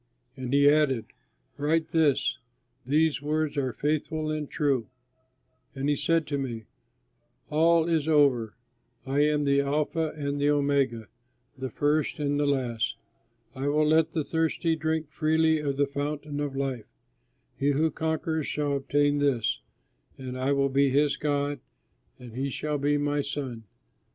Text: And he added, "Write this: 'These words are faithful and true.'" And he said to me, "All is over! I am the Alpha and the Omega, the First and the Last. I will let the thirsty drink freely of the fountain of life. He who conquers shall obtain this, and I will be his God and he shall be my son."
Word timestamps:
And 0.35 0.51
he 0.51 0.67
added, 0.67 1.05
"Write 1.57 1.89
this: 1.89 2.39
'These 2.85 3.21
words 3.21 3.55
are 3.55 3.71
faithful 3.71 4.31
and 4.31 4.49
true.'" 4.49 4.87
And 5.75 5.89
he 5.89 5.95
said 5.95 6.25
to 6.25 6.39
me, 6.39 6.65
"All 7.51 7.87
is 7.87 8.07
over! 8.07 8.55
I 9.05 9.19
am 9.19 9.43
the 9.45 9.61
Alpha 9.61 10.11
and 10.17 10.41
the 10.41 10.49
Omega, 10.49 11.07
the 11.55 11.69
First 11.69 12.17
and 12.17 12.39
the 12.39 12.47
Last. 12.47 12.97
I 13.53 13.67
will 13.67 13.85
let 13.85 14.13
the 14.13 14.23
thirsty 14.23 14.75
drink 14.75 15.11
freely 15.11 15.59
of 15.59 15.77
the 15.77 15.85
fountain 15.85 16.39
of 16.39 16.55
life. 16.55 16.87
He 17.59 17.69
who 17.69 17.91
conquers 17.91 18.47
shall 18.47 18.75
obtain 18.77 19.19
this, 19.19 19.59
and 20.17 20.35
I 20.35 20.51
will 20.51 20.69
be 20.69 20.89
his 20.89 21.15
God 21.15 21.59
and 22.17 22.33
he 22.35 22.49
shall 22.49 22.79
be 22.79 22.97
my 22.97 23.21
son." 23.21 23.65